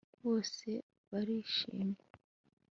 bose 0.23 0.69
barishimye 1.11 1.99